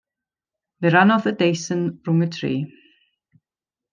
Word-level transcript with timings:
Fe 0.79 0.89
rannodd 0.93 1.27
y 1.33 1.33
deisen 1.41 1.85
rhwng 2.07 2.25
y 2.29 2.31
tri. 2.37 2.53